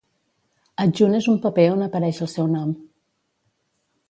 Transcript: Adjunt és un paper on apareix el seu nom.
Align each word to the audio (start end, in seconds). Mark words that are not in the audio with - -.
Adjunt 0.85 1.17
és 1.19 1.27
un 1.33 1.37
paper 1.45 1.67
on 1.75 1.87
apareix 1.89 2.23
el 2.27 2.33
seu 2.35 2.49
nom. 2.57 2.73